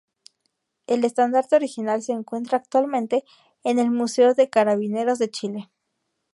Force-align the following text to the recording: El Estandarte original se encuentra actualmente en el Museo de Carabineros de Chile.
El 0.87 1.05
Estandarte 1.05 1.55
original 1.57 2.01
se 2.01 2.11
encuentra 2.11 2.57
actualmente 2.57 3.23
en 3.63 3.77
el 3.77 3.91
Museo 3.91 4.33
de 4.33 4.49
Carabineros 4.49 5.19
de 5.19 5.29
Chile. 5.29 5.69